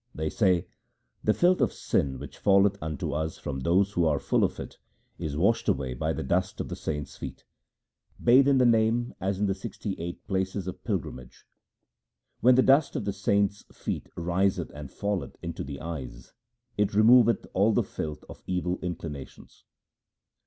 They 0.15 0.31
say' 0.31 0.65
The 1.25 1.31
filth 1.35 1.61
of 1.61 1.71
sin 1.71 2.17
which 2.17 2.39
falleth 2.39 2.75
into 2.81 3.13
us 3.13 3.37
from 3.37 3.59
those 3.59 3.91
who 3.91 4.07
are 4.07 4.17
full 4.17 4.43
of 4.43 4.59
it, 4.59 4.79
is 5.19 5.37
washed 5.37 5.69
away 5.69 5.93
by 5.93 6.11
the 6.11 6.23
dust 6.23 6.59
of 6.59 6.69
the 6.69 6.75
saints' 6.75 7.17
feet.' 7.17 7.43
Bathe 8.19 8.47
in 8.47 8.57
the 8.57 8.65
Name 8.65 9.13
as 9.21 9.37
in 9.39 9.45
the 9.45 9.53
sixty 9.53 9.93
eight 9.99 10.25
places 10.25 10.65
of 10.65 10.83
pil 10.83 10.97
grimage. 10.99 11.43
When 12.39 12.55
the 12.55 12.63
dust 12.63 12.95
of 12.95 13.05
the 13.05 13.13
saints' 13.13 13.63
feet 13.71 14.09
riseth 14.15 14.71
and 14.71 14.91
falleth 14.91 15.37
into 15.43 15.63
the 15.63 15.79
eyes, 15.79 16.33
it 16.79 16.95
removeth 16.95 17.45
all 17.53 17.71
the 17.71 17.83
filth 17.83 18.23
of 18.27 18.41
evil 18.47 18.79
inclinations. 18.81 19.65